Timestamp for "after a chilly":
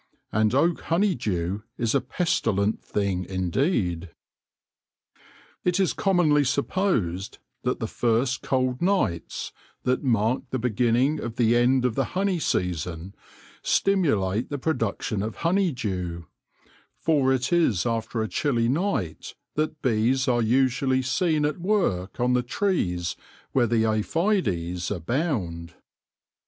17.85-18.67